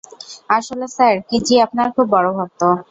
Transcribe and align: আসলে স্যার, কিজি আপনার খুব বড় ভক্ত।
আসলে 0.49 0.85
স্যার, 0.87 1.15
কিজি 1.29 1.55
আপনার 1.61 1.87
খুব 1.95 2.07
বড় 2.09 2.27
ভক্ত। 2.37 2.61